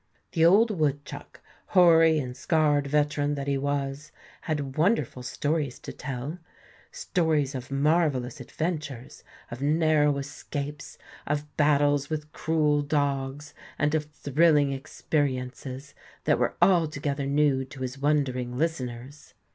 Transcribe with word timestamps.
The 0.31 0.43
old 0.43 0.71
woodchuck 0.71 1.41
hoary 1.75 2.17
and 2.17 2.35
scarred 2.35 2.87
veteran 2.87 3.35
that 3.35 3.45
he 3.45 3.55
was 3.55 4.11
had 4.41 4.75
wonderful 4.75 5.21
stories 5.21 5.77
to 5.77 5.93
tell, 5.93 6.39
stories 6.91 7.53
of 7.53 7.69
marvellous 7.69 8.39
adventures, 8.39 9.23
of 9.51 9.61
narrow 9.61 10.17
escapes, 10.17 10.97
of 11.27 11.55
battles 11.55 12.09
with 12.09 12.31
cruel 12.33 12.81
dogs, 12.81 13.53
and 13.77 13.93
of 13.93 14.05
thrilling 14.05 14.71
experiences 14.71 15.93
that 16.23 16.39
were 16.39 16.55
altogether 16.63 17.27
new 17.27 17.63
to 17.65 17.81
his 17.81 17.99
wondering 17.99 18.57
listeners. 18.57 19.35